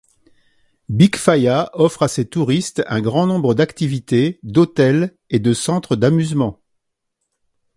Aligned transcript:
Bikfaya 0.89 1.69
offre 1.75 2.01
à 2.01 2.07
ses 2.07 2.27
touristes 2.27 2.81
un 2.87 3.01
grand 3.01 3.27
nombre 3.27 3.53
d'activités, 3.53 4.39
d'hôtels 4.41 5.15
et 5.29 5.37
de 5.37 5.53
centres 5.53 5.95
d'amusements. 5.95 6.59